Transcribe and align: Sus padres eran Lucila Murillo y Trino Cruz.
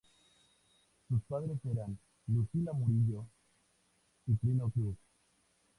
Sus 1.07 1.21
padres 1.29 1.59
eran 1.63 1.95
Lucila 2.25 2.73
Murillo 2.73 3.27
y 4.25 4.33
Trino 4.35 4.67
Cruz. 4.71 4.97